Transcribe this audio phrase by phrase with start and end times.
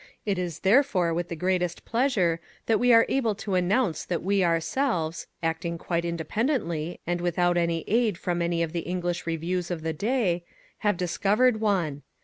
[0.25, 4.43] It is therefore with the greatest pleasure that we are able to announce that we
[4.43, 9.93] ourselves, acting quite independently and without aid from any of the English reviews of the
[9.93, 10.43] day,
[10.79, 12.01] have discovered one.